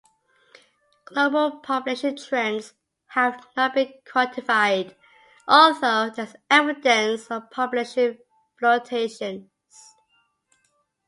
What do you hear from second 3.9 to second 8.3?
quantified, although there is evidence of population